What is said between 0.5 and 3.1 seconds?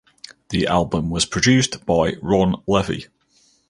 album was produced by Ron Levy.